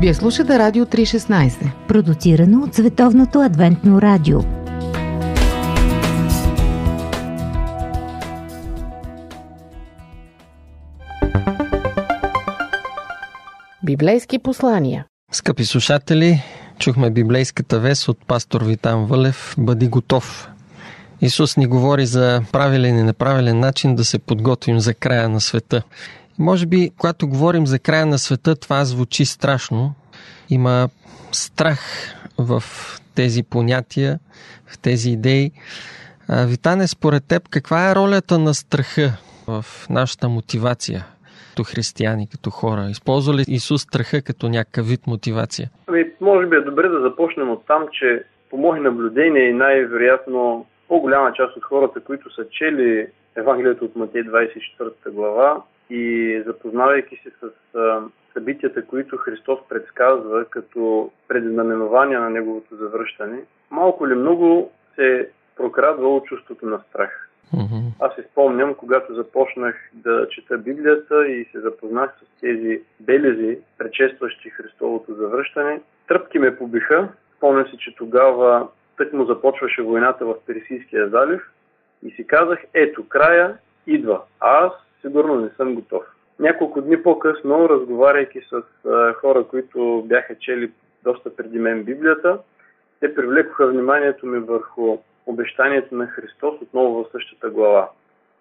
Вие 0.00 0.14
слушате 0.14 0.58
Радио 0.58 0.84
316, 0.84 1.70
продуцирано 1.88 2.62
от 2.62 2.74
Световното 2.74 3.40
адвентно 3.40 4.02
радио. 4.02 4.63
Библейски 13.84 14.38
послания. 14.38 15.06
Скъпи 15.32 15.64
слушатели, 15.64 16.42
чухме 16.78 17.10
библейската 17.10 17.80
вест 17.80 18.08
от 18.08 18.26
пастор 18.26 18.64
Витан 18.64 19.06
Вълев 19.06 19.54
«Бъди 19.58 19.88
готов». 19.88 20.48
Исус 21.20 21.56
ни 21.56 21.66
говори 21.66 22.06
за 22.06 22.42
правилен 22.52 22.98
и 22.98 23.02
неправилен 23.02 23.58
начин 23.58 23.94
да 23.94 24.04
се 24.04 24.18
подготвим 24.18 24.80
за 24.80 24.94
края 24.94 25.28
на 25.28 25.40
света. 25.40 25.82
Може 26.38 26.66
би, 26.66 26.90
когато 26.98 27.28
говорим 27.28 27.66
за 27.66 27.78
края 27.78 28.06
на 28.06 28.18
света, 28.18 28.56
това 28.56 28.84
звучи 28.84 29.24
страшно. 29.24 29.94
Има 30.50 30.88
страх 31.32 31.80
в 32.38 32.64
тези 33.14 33.42
понятия, 33.42 34.18
в 34.66 34.78
тези 34.78 35.10
идеи. 35.10 35.50
Витане, 36.28 36.88
според 36.88 37.24
теб, 37.24 37.48
каква 37.48 37.90
е 37.90 37.94
ролята 37.94 38.38
на 38.38 38.54
страха 38.54 39.16
в 39.46 39.64
нашата 39.90 40.28
мотивация? 40.28 41.06
Като 41.54 41.64
християни, 41.64 42.28
като 42.30 42.50
хора? 42.50 42.86
Използва 42.90 43.34
ли 43.34 43.44
Исус 43.48 43.82
страха 43.82 44.22
като 44.22 44.48
някакъв 44.48 44.86
вид 44.86 45.06
мотивация? 45.06 45.68
Ами, 45.86 46.04
може 46.20 46.46
би 46.46 46.56
е 46.56 46.60
добре 46.60 46.88
да 46.88 47.00
започнем 47.00 47.50
от 47.50 47.66
там, 47.66 47.86
че 47.92 48.24
по 48.50 48.56
мои 48.56 48.80
наблюдения 48.80 49.48
и 49.48 49.52
най-вероятно 49.52 50.66
по-голяма 50.88 51.32
част 51.32 51.56
от 51.56 51.64
хората, 51.64 52.00
които 52.00 52.34
са 52.34 52.48
чели 52.50 53.06
Евангелието 53.36 53.84
от 53.84 53.96
Матей 53.96 54.22
24 54.22 55.10
глава 55.10 55.62
и 55.90 56.42
запознавайки 56.46 57.16
се 57.22 57.30
с 57.30 57.50
събитията, 58.32 58.86
които 58.86 59.16
Христос 59.16 59.58
предсказва 59.68 60.44
като 60.44 61.10
предзнаменования 61.28 62.20
на 62.20 62.30
Неговото 62.30 62.76
завръщане, 62.76 63.38
малко 63.70 64.08
ли 64.08 64.14
много 64.14 64.70
се 64.94 65.28
прокрадва 65.56 66.16
от 66.16 66.24
чувството 66.24 66.66
на 66.66 66.80
страх. 66.88 67.28
Аз 68.00 68.14
си 68.14 68.20
спомням, 68.32 68.74
когато 68.74 69.14
започнах 69.14 69.90
да 69.92 70.28
чета 70.28 70.58
Библията 70.58 71.28
и 71.28 71.44
се 71.52 71.60
запознах 71.60 72.10
с 72.22 72.40
тези 72.40 72.82
белези, 73.00 73.58
предшестващи 73.78 74.50
Христовото 74.50 75.14
завръщане, 75.14 75.80
тръпки 76.08 76.38
ме 76.38 76.56
побиха. 76.56 77.08
Спомням 77.36 77.66
си, 77.66 77.76
че 77.78 77.94
тогава 77.94 78.68
тък 78.96 79.12
му 79.12 79.24
започваше 79.24 79.82
войната 79.82 80.26
в 80.26 80.34
Персийския 80.46 81.08
залив 81.08 81.42
и 82.02 82.10
си 82.10 82.26
казах, 82.26 82.58
ето, 82.74 83.08
края 83.08 83.56
идва, 83.86 84.20
а 84.40 84.66
аз 84.66 84.72
сигурно 85.00 85.40
не 85.40 85.48
съм 85.56 85.74
готов. 85.74 86.02
Няколко 86.38 86.80
дни 86.80 87.02
по-късно, 87.02 87.68
разговаряйки 87.68 88.40
с 88.40 88.62
хора, 89.20 89.44
които 89.44 90.04
бяха 90.06 90.34
чели 90.34 90.72
доста 91.04 91.36
преди 91.36 91.58
мен 91.58 91.84
Библията, 91.84 92.38
те 93.00 93.14
привлекоха 93.14 93.66
вниманието 93.66 94.26
ми 94.26 94.38
върху 94.38 94.98
обещанието 95.26 95.94
на 95.94 96.06
Христос 96.06 96.54
отново 96.62 97.04
в 97.04 97.12
същата 97.12 97.50
глава. 97.50 97.88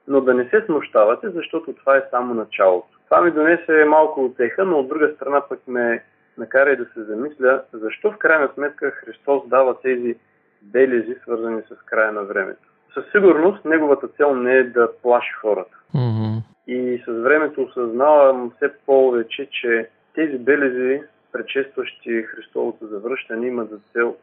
Но 0.08 0.22
да 0.22 0.34
не 0.34 0.50
се 0.50 0.64
смущавате, 0.66 1.30
защото 1.30 1.74
това 1.74 1.98
е 1.98 2.04
само 2.12 2.34
началото. 2.34 3.00
Това 3.06 3.22
ми 3.22 3.32
донесе 3.32 3.86
малко 3.86 4.26
отеха, 4.26 4.66
но 4.66 4.80
от 4.80 4.88
друга 4.88 5.12
страна 5.16 5.42
пък 5.50 5.60
ме 5.68 6.04
накара 6.38 6.72
и 6.72 6.78
да 6.78 6.86
се 6.86 7.04
замисля, 7.04 7.62
защо 7.74 8.12
в 8.12 8.18
крайна 8.18 8.50
сметка 8.54 8.92
Христос 8.92 9.48
дава 9.48 9.82
тези 9.82 10.16
белези, 10.62 11.16
свързани 11.22 11.62
с 11.62 11.86
края 11.86 12.12
на 12.12 12.24
времето. 12.24 12.70
Със 12.94 13.06
сигурност 13.12 13.66
неговата 13.66 14.08
цел 14.08 14.36
не 14.36 14.54
е 14.54 14.64
да 14.64 14.90
плаши 15.02 15.32
хората. 15.32 15.78
Mm-hmm. 15.96 16.42
И 16.68 17.04
с 17.08 17.12
времето 17.12 17.62
осъзнавам 17.62 18.52
все 18.56 18.72
повече, 18.86 19.50
че 19.52 19.90
тези 20.16 20.38
белези, 20.38 21.02
предшестващи 21.32 22.24
Христовото 22.24 22.88
завръщане, 22.88 23.48
имат 23.48 23.70
за 23.70 23.80
цел 23.94 24.16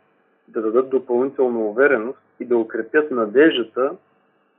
да 0.51 0.63
дадат 0.63 0.91
допълнителна 0.91 1.59
увереност 1.59 2.19
и 2.41 2.45
да 2.45 2.57
укрепят 2.57 3.11
надеждата 3.11 3.93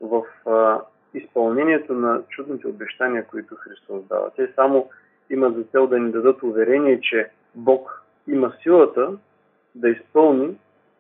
в 0.02 0.24
а, 0.46 0.82
изпълнението 1.14 1.94
на 1.94 2.22
чудните 2.30 2.68
обещания, 2.68 3.26
които 3.28 3.56
Христос 3.56 4.04
дава. 4.08 4.32
Те 4.36 4.52
само 4.56 4.90
имат 5.30 5.56
за 5.56 5.64
цел 5.64 5.88
да 5.88 6.00
ни 6.00 6.12
дадат 6.12 6.44
уверение, 6.44 7.02
че 7.02 7.30
Бог 7.56 8.04
има 8.28 8.54
силата 8.64 9.18
да 9.76 9.90
изпълни 9.90 10.58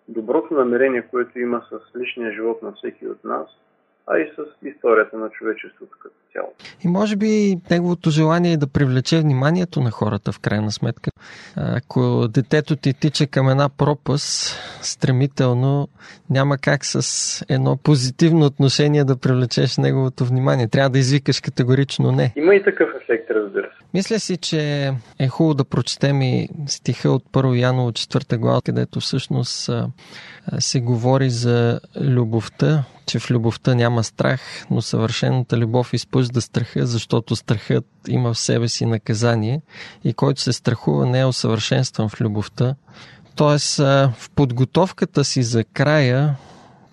доброто 0.07 0.53
намерение, 0.53 1.07
което 1.11 1.39
има 1.39 1.61
с 1.69 1.99
личния 1.99 2.31
живот 2.31 2.61
на 2.61 2.71
всеки 2.71 3.07
от 3.07 3.23
нас– 3.23 3.47
а 4.07 4.17
и 4.17 4.31
с 4.35 4.67
историята 4.67 5.17
на 5.17 5.29
човечеството 5.29 5.97
като 6.03 6.15
цяло. 6.33 6.53
И 6.85 6.87
може 6.87 7.15
би 7.15 7.57
неговото 7.71 8.09
желание 8.09 8.53
е 8.53 8.57
да 8.57 8.67
привлече 8.67 9.19
вниманието 9.19 9.81
на 9.81 9.91
хората 9.91 10.31
в 10.31 10.39
крайна 10.39 10.71
сметка. 10.71 11.11
Ако 11.55 12.27
детето 12.27 12.75
ти 12.75 12.93
тича 12.93 13.27
към 13.27 13.49
една 13.49 13.69
пропаст, 13.69 14.59
стремително 14.81 15.87
няма 16.29 16.57
как 16.57 16.85
с 16.85 17.45
едно 17.49 17.77
позитивно 17.77 18.45
отношение 18.45 19.03
да 19.03 19.17
привлечеш 19.17 19.77
неговото 19.77 20.25
внимание. 20.25 20.67
Трябва 20.67 20.89
да 20.89 20.99
извикаш 20.99 21.41
категорично 21.41 22.11
не. 22.11 22.33
Има 22.35 22.55
и 22.55 22.63
такъв 22.63 22.89
ефект, 23.01 23.31
разбира 23.31 23.65
се. 23.65 23.85
Мисля 23.93 24.19
си, 24.19 24.37
че 24.37 24.91
е 25.19 25.27
хубаво 25.27 25.53
да 25.53 25.65
прочетем 25.65 26.21
и 26.21 26.49
стиха 26.67 27.11
от 27.11 27.23
1 27.23 27.59
Яново 27.59 27.91
4 27.91 28.37
глава, 28.37 28.61
където 28.65 28.99
всъщност 28.99 29.69
се 30.59 30.79
говори 30.79 31.29
за 31.29 31.79
любовта, 32.01 32.83
че 33.05 33.19
в 33.19 33.31
любовта 33.31 33.75
няма 33.75 34.03
страх, 34.03 34.41
но 34.71 34.81
съвършената 34.81 35.57
любов 35.57 35.93
изпъжда 35.93 36.41
страха, 36.41 36.87
защото 36.87 37.35
страхът 37.35 37.85
има 38.07 38.33
в 38.33 38.39
себе 38.39 38.67
си 38.67 38.85
наказание 38.85 39.61
и 40.03 40.13
който 40.13 40.41
се 40.41 40.53
страхува 40.53 41.05
не 41.05 41.19
е 41.19 41.25
усъвършенстван 41.25 42.09
в 42.09 42.21
любовта. 42.21 42.75
Тоест, 43.35 43.77
в 43.77 44.29
подготовката 44.35 45.23
си 45.23 45.43
за 45.43 45.63
края 45.63 46.35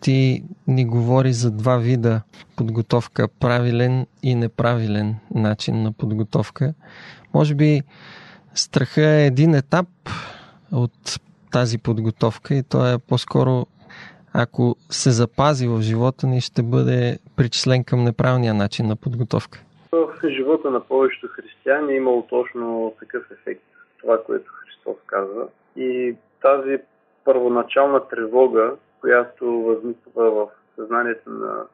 ти 0.00 0.44
ни 0.66 0.84
говори 0.84 1.32
за 1.32 1.50
два 1.50 1.76
вида 1.76 2.20
подготовка 2.56 3.28
правилен 3.28 4.06
и 4.22 4.34
неправилен 4.34 5.16
начин 5.34 5.82
на 5.82 5.92
подготовка. 5.92 6.74
Може 7.34 7.54
би 7.54 7.82
страха 8.54 9.06
е 9.06 9.26
един 9.26 9.54
етап 9.54 9.88
от 10.72 11.20
тази 11.52 11.78
подготовка 11.78 12.54
и 12.54 12.62
то 12.62 12.86
е 12.86 12.98
по-скоро 13.08 13.66
ако 14.34 14.76
се 14.90 15.10
запази 15.10 15.68
в 15.68 15.80
живота 15.80 16.26
ни, 16.26 16.40
ще 16.40 16.62
бъде 16.62 17.18
причислен 17.36 17.84
към 17.84 18.04
неправилния 18.04 18.54
начин 18.54 18.86
на 18.86 18.96
подготовка. 18.96 19.58
В 19.92 20.08
живота 20.28 20.70
на 20.70 20.80
повечето 20.80 21.28
християни 21.28 21.92
е 21.92 21.96
имало 21.96 22.22
точно 22.22 22.94
такъв 23.00 23.30
ефект, 23.30 23.62
това, 24.00 24.24
което 24.24 24.52
Христос 24.52 24.96
казва. 25.06 25.48
И 25.76 26.16
тази 26.42 26.78
първоначална 27.24 28.08
тревога, 28.08 28.72
която 29.00 29.46
възниква 29.46 30.30
в 30.30 30.48
съзнанието 30.76 31.30
на 31.30 31.64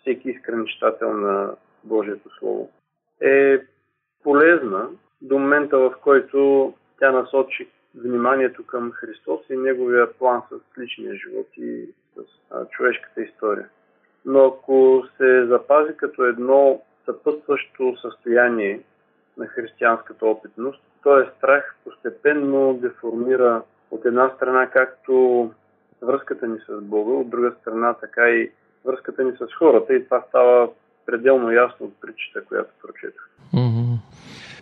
всеки 0.00 0.30
искрен 0.30 0.66
читател 0.66 1.12
на 1.12 1.50
Божието 1.84 2.28
Слово, 2.38 2.70
е 3.20 3.58
полезна 4.22 4.88
до 5.22 5.38
момента, 5.38 5.78
в 5.78 5.94
който 6.02 6.72
тя 7.00 7.12
насочи 7.12 7.68
вниманието 7.94 8.66
към 8.66 8.92
Христос 8.92 9.40
и 9.50 9.56
неговия 9.56 10.12
план 10.12 10.42
с 10.50 10.80
личния 10.80 11.14
живот 11.14 11.48
и 11.56 11.88
с 12.16 12.20
а, 12.50 12.64
човешката 12.64 13.22
история. 13.22 13.68
Но 14.24 14.46
ако 14.46 15.04
се 15.16 15.46
запази 15.46 15.96
като 15.96 16.24
едно 16.24 16.80
съпътстващо 17.04 17.96
състояние 18.02 18.80
на 19.36 19.46
християнската 19.46 20.26
опитност, 20.26 20.82
този 21.02 21.26
страх 21.38 21.76
постепенно 21.84 22.74
деформира 22.74 23.62
от 23.90 24.04
една 24.04 24.32
страна 24.36 24.70
както 24.70 25.50
връзката 26.02 26.48
ни 26.48 26.58
с 26.68 26.80
Бога, 26.82 27.12
от 27.12 27.30
друга 27.30 27.54
страна 27.60 27.94
така 27.94 28.28
и 28.28 28.50
връзката 28.84 29.24
ни 29.24 29.32
с 29.32 29.54
хората 29.58 29.94
и 29.94 30.04
това 30.04 30.24
става 30.28 30.68
пределно 31.06 31.50
ясно 31.50 31.86
от 31.86 32.00
притчата, 32.00 32.44
която 32.44 32.70
прочетох. 32.82 33.28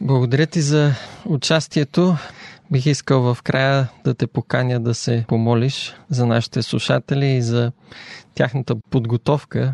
Благодаря 0.00 0.46
ти 0.46 0.60
за 0.60 0.90
участието. 1.28 2.14
Бих 2.72 2.86
искал 2.86 3.34
в 3.34 3.42
края 3.42 3.82
да 4.04 4.14
те 4.14 4.26
поканя 4.26 4.80
да 4.80 4.94
се 4.94 5.24
помолиш 5.28 5.96
за 6.10 6.26
нашите 6.26 6.62
слушатели 6.62 7.26
и 7.26 7.40
за 7.40 7.72
тяхната 8.36 8.74
подготовка 8.90 9.72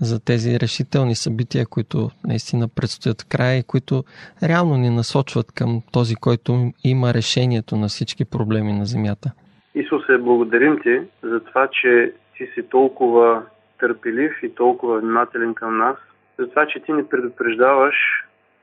за 0.00 0.24
тези 0.24 0.60
решителни 0.60 1.14
събития, 1.14 1.66
които 1.66 2.10
наистина 2.24 2.68
предстоят 2.76 3.24
края 3.28 3.58
и 3.58 3.62
които 3.62 4.04
реално 4.42 4.76
ни 4.76 4.90
насочват 4.90 5.52
към 5.52 5.82
този, 5.92 6.14
който 6.14 6.72
има 6.84 7.14
решението 7.14 7.76
на 7.76 7.88
всички 7.88 8.24
проблеми 8.24 8.72
на 8.72 8.84
Земята. 8.84 9.32
Исусе, 9.74 10.18
благодарим 10.18 10.80
ти 10.82 11.00
за 11.22 11.40
това, 11.40 11.68
че 11.72 12.12
ти 12.36 12.44
си 12.54 12.62
толкова 12.70 13.42
търпелив 13.78 14.32
и 14.42 14.54
толкова 14.54 15.00
внимателен 15.00 15.54
към 15.54 15.78
нас, 15.78 15.96
за 16.38 16.48
това, 16.48 16.66
че 16.66 16.80
ти 16.80 16.92
ни 16.92 17.04
предупреждаваш 17.04 17.94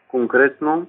конкретно 0.07 0.87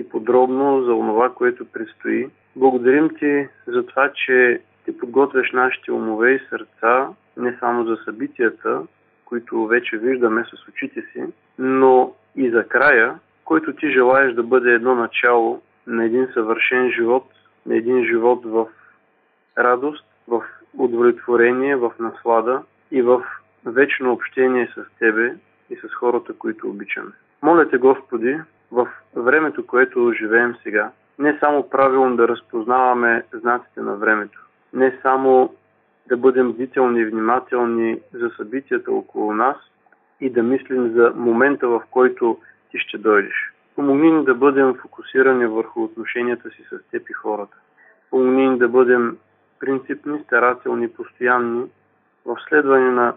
и 0.00 0.08
подробно 0.08 0.82
за 0.82 0.92
това, 0.92 1.30
което 1.34 1.64
предстои. 1.64 2.28
Благодарим 2.56 3.10
ти 3.18 3.48
за 3.66 3.86
това, 3.86 4.12
че 4.12 4.60
ти 4.84 4.98
подготвяш 4.98 5.52
нашите 5.52 5.92
умове 5.92 6.30
и 6.30 6.40
сърца 6.48 7.08
не 7.36 7.56
само 7.60 7.84
за 7.84 7.96
събитията, 8.04 8.82
които 9.24 9.66
вече 9.66 9.98
виждаме 9.98 10.44
с 10.44 10.68
очите 10.68 11.02
си, 11.12 11.24
но 11.58 12.14
и 12.36 12.50
за 12.50 12.64
края, 12.64 13.18
който 13.44 13.72
ти 13.72 13.92
желаеш 13.92 14.34
да 14.34 14.42
бъде 14.42 14.70
едно 14.70 14.94
начало 14.94 15.62
на 15.86 16.04
един 16.04 16.28
съвършен 16.34 16.90
живот, 16.90 17.26
на 17.66 17.76
един 17.76 18.04
живот 18.04 18.42
в 18.44 18.66
радост, 19.58 20.04
в 20.28 20.42
удовлетворение, 20.78 21.76
в 21.76 21.92
наслада 21.98 22.62
и 22.90 23.02
в 23.02 23.22
вечно 23.66 24.12
общение 24.12 24.68
с 24.74 24.98
Тебе 24.98 25.34
и 25.70 25.76
с 25.76 25.94
хората, 25.94 26.32
които 26.32 26.68
обичаме. 26.68 27.10
Моля 27.42 27.68
Те, 27.68 27.78
Господи, 27.78 28.40
в 28.72 28.88
времето, 29.16 29.66
което 29.66 30.12
живеем 30.12 30.56
сега, 30.62 30.90
не 31.18 31.38
само 31.40 31.70
правилно 31.70 32.16
да 32.16 32.28
разпознаваме 32.28 33.24
знаците 33.32 33.80
на 33.80 33.96
времето, 33.96 34.46
не 34.72 34.98
само 35.02 35.54
да 36.08 36.16
бъдем 36.16 36.52
бдителни 36.52 37.00
и 37.00 37.06
внимателни 37.06 38.00
за 38.12 38.30
събитията 38.36 38.92
около 38.92 39.34
нас 39.34 39.56
и 40.20 40.30
да 40.30 40.42
мислим 40.42 40.92
за 40.92 41.12
момента, 41.16 41.68
в 41.68 41.82
който 41.90 42.38
ти 42.70 42.78
ще 42.78 42.98
дойдеш. 42.98 43.52
Помогни 43.74 44.12
ни 44.12 44.24
да 44.24 44.34
бъдем 44.34 44.74
фокусирани 44.74 45.46
върху 45.46 45.82
отношенията 45.82 46.50
си 46.50 46.64
с 46.70 46.90
теб 46.90 47.10
и 47.10 47.12
хората. 47.12 47.56
Помогни 48.10 48.48
ни 48.48 48.58
да 48.58 48.68
бъдем 48.68 49.16
принципни, 49.58 50.22
старателни, 50.24 50.88
постоянни 50.88 51.66
в 52.26 52.36
следване 52.48 52.90
на 52.90 53.14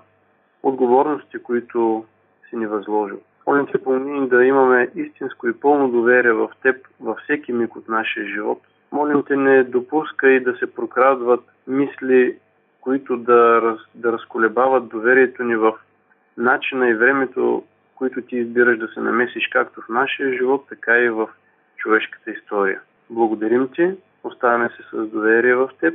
отговорности, 0.63 1.37
които 1.37 2.05
си 2.49 2.55
ни 2.55 2.67
възложил. 2.67 3.19
Молим 3.47 3.67
се, 3.67 3.83
помни 3.83 4.27
да 4.27 4.45
имаме 4.45 4.89
истинско 4.95 5.47
и 5.47 5.59
пълно 5.59 5.89
доверие 5.89 6.31
в 6.31 6.49
Теб 6.61 6.87
във 6.99 7.17
всеки 7.17 7.53
миг 7.53 7.75
от 7.75 7.89
нашия 7.89 8.25
живот. 8.25 8.61
Молим 8.91 9.23
те, 9.27 9.35
не 9.35 9.63
допускай 9.63 10.39
да 10.39 10.55
се 10.55 10.73
прокрадват 10.73 11.43
мисли, 11.67 12.37
които 12.81 13.17
да, 13.17 13.61
раз, 13.61 13.79
да 13.95 14.11
разколебават 14.11 14.87
доверието 14.87 15.43
ни 15.43 15.55
в 15.55 15.73
начина 16.37 16.89
и 16.89 16.93
времето, 16.93 17.63
които 17.95 18.21
ти 18.21 18.37
избираш 18.37 18.77
да 18.77 18.87
се 18.87 18.99
намесиш 18.99 19.49
както 19.51 19.81
в 19.81 19.89
нашия 19.89 20.37
живот, 20.37 20.65
така 20.69 20.99
и 20.99 21.09
в 21.09 21.29
човешката 21.77 22.31
история. 22.31 22.81
Благодарим 23.09 23.69
ти, 23.75 23.91
оставяме 24.23 24.69
се 24.69 24.83
с 24.91 25.07
доверие 25.07 25.55
в 25.55 25.69
Теб 25.79 25.93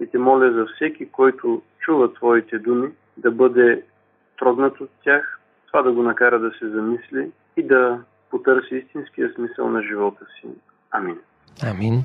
и 0.00 0.06
те 0.06 0.18
моля 0.18 0.52
за 0.52 0.66
всеки, 0.66 1.08
който 1.08 1.62
чува 1.78 2.14
Твоите 2.14 2.58
думи, 2.58 2.90
да 3.16 3.30
бъде 3.30 3.82
трогнат 4.38 4.80
от 4.80 4.90
тях, 5.04 5.40
това 5.72 5.82
да 5.82 5.92
го 5.92 6.02
накара 6.02 6.40
да 6.40 6.50
се 6.50 6.68
замисли 6.68 7.30
и 7.56 7.62
да 7.66 7.98
потърси 8.30 8.74
истинския 8.74 9.32
смисъл 9.34 9.70
на 9.70 9.82
живота 9.82 10.24
си. 10.40 10.48
Амин. 10.90 11.18
Амин. 11.62 12.04